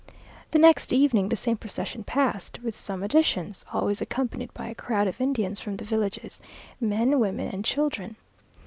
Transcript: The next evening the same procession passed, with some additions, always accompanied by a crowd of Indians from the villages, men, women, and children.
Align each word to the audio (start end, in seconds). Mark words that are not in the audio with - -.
The 0.49 0.57
next 0.57 0.91
evening 0.91 1.29
the 1.29 1.35
same 1.37 1.57
procession 1.57 2.03
passed, 2.03 2.57
with 2.63 2.73
some 2.73 3.03
additions, 3.03 3.63
always 3.71 4.01
accompanied 4.01 4.51
by 4.51 4.67
a 4.67 4.73
crowd 4.73 5.07
of 5.07 5.21
Indians 5.21 5.59
from 5.59 5.77
the 5.77 5.85
villages, 5.85 6.41
men, 6.79 7.19
women, 7.19 7.49
and 7.49 7.63
children. 7.63 8.15